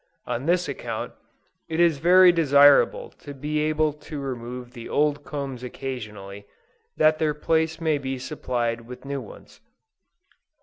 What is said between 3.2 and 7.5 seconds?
be able to remove the old combs occasionally, that their